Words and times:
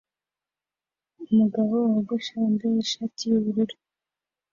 Umugabo 1.27 1.73
wogosha 1.93 2.31
wambaye 2.41 2.77
ishati 2.85 3.21
yubururu 3.31 3.75